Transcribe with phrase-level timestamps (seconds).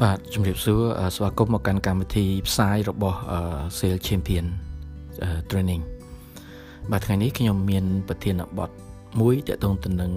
[0.00, 0.80] បាទជំរាបសួរ
[1.14, 3.18] ស្វាគមន៍មកកាន់កម្មវិធីផ្សាយរបស់
[3.78, 4.46] Sale Champion
[5.50, 5.82] Training
[6.90, 8.70] បាទថ្ងៃនេះខ្ញុំមានប្រធានបទ
[9.20, 10.12] មួយទាក់ទងទៅនឹង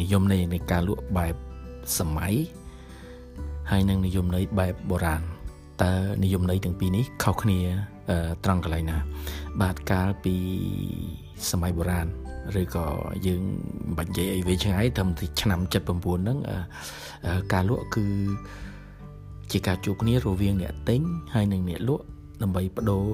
[0.00, 1.34] និយមន័យនៃការលក់បែប
[1.98, 2.34] សម័យ
[3.70, 5.22] ហើយនិងនិយមន័យបែបបុរាណ
[5.82, 5.92] តើ
[6.24, 7.58] និយមន័យទាំងពីរនេះខុសគ្នា
[8.44, 8.98] ត្រង់កន្លែងណា
[9.62, 10.34] បាទកាលពី
[11.50, 12.08] សម័យបុរាណ
[12.60, 12.86] ឬក៏
[13.26, 13.42] យើង
[13.96, 16.38] បាច់និយាយអីវែងឆ្ងាយត្រឹមទីឆ្នាំ79ហ្នឹង
[17.52, 18.06] ការលក់គឺ
[19.52, 21.00] ជាការជួបគ្នារវាងអ្នកទិញ
[21.34, 22.04] ហើយនិងអ្នកលក់
[22.42, 23.04] ដើម្បីបដូរ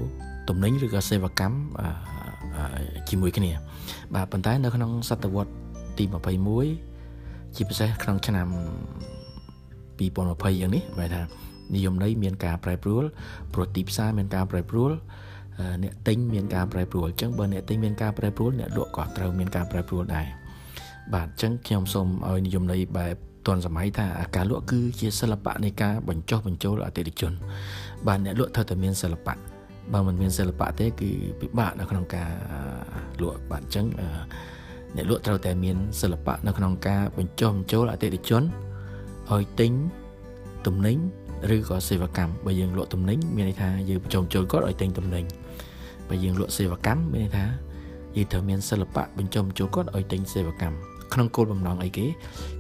[0.49, 1.57] ទំនិញឬក៏សេវាកម្ម
[3.09, 3.53] ជាមួយគ្នា
[4.15, 5.53] បាទប៉ុន្តែនៅក្នុងសតវត្ស
[5.99, 6.05] ទី
[6.81, 8.47] 21ជាពិសេសក្នុងឆ្នាំ
[9.99, 11.23] 2020យ៉ាងនេះបែរថា
[11.75, 13.05] និយមន័យមានការប្រែប្រួល
[13.53, 14.91] ព្រោះទីផ្សារមានការប្រែប្រួល
[15.83, 20.27] អ្នកទិញមានការប្រែប្រួលអញ្ចឹងបើអ្នកទិញមានការប្រែប្រួលអ្នកលក់ក៏ត្រូវមានការប្រែប្រួលដែរ
[21.15, 27.33] បាទអញ្ចឹងខ្ញុំសូមឲ្យនិយមន័យបែបទាន់សម័យថាការលក់គឺជាសិល្បៈនៃការបញ្ចុះបញ្ចូលអតិថិជន
[28.07, 29.35] បាទអ្នកលក់ត្រូវតែមានសិល្បៈ
[29.93, 32.31] បើមិនមានសិល្បៈទេគឺពិបាកនៅក្នុងការ
[33.23, 33.87] លក់បាទអញ្ចឹង
[34.97, 38.43] អ្នកលក់ត្រូវតែមានសិល្បៈនៅក្នុងការបញ្ចុះបញ្ចូលអតិថិជន
[39.31, 39.73] ឲ្យទិញ
[40.67, 40.97] ទំនិញ
[41.55, 45.25] ឬក៏សេវាកម្មបើយើងលក់ទំនិញមានន័យថាយើងបញ្ចុះបញ្ចូលគាត់ឲ្យទិញទំនិញ
[46.09, 47.45] បើយើងលក់សេវាកម្មមានន័យថា
[48.17, 50.77] យើងត្រូវមានសិល្បៈបញ្ចុះបញ្ចូលគាត់ឲ្យទិញសេវាកម្ម
[51.13, 52.07] ក្នុងគោលបំណងអីគេ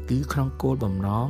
[0.08, 1.28] គឺក្នុងគោលបំណង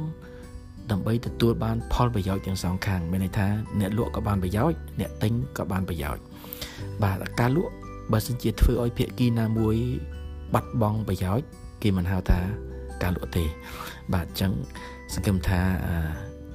[0.91, 3.47] ដើម្បីទទួលបាន ផលប្រយោជន៍ទាំងសងខាងមានន័យថា
[3.81, 6.23] អ្នកលក់ក៏បានប្រយោជន៍អ្នកទិញក៏បានប្រយោជន៍
[7.03, 7.73] បាទការលក់
[8.13, 9.77] បើសិនជាធ្វើឲ្យភាគីណាមួយ
[10.55, 11.47] បាត់បង់ប្រយោជន៍
[11.83, 12.41] គេមិនហៅថា
[13.03, 13.45] ការលក់ទេ
[14.15, 14.53] បាទអញ្ចឹង
[15.13, 15.61] សង្ឃឹមថា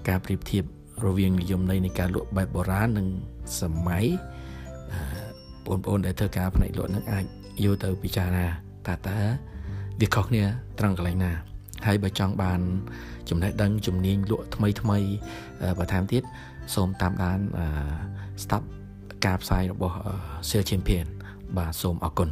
[0.07, 0.63] ការប្រៀបធៀប
[1.05, 3.07] រវាងនិយមន័យនៃការលក់បែបបុរាណនិង
[3.61, 4.05] សម័យ
[5.65, 7.25] បងប្អូនដែលធ្វើការផ្នែកលក់នឹងអាច
[7.63, 8.45] យកទៅពិចារណា
[8.87, 9.17] តើតើ
[9.99, 10.43] វាខុសគ្នា
[10.79, 11.31] ត្រង់កន្លែងណា
[11.87, 12.59] ហើយបើចង់បាន
[13.29, 14.97] ចំណេះដឹងជំនាញលក់ថ្មីថ្មី
[15.79, 16.23] បន្ថែមទៀត
[16.75, 17.39] សូមតាមដាន
[18.43, 18.65] ស្តាប់
[19.25, 19.95] ការផ្សាយរបស់
[20.49, 21.05] Sales Champion
[21.57, 22.29] បាទសូមអរគុណ